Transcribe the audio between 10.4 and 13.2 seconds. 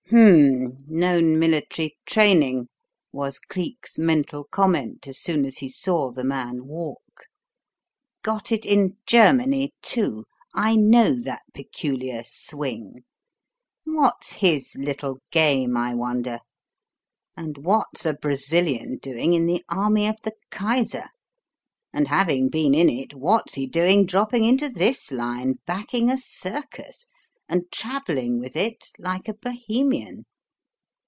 I know that peculiar 'swing.'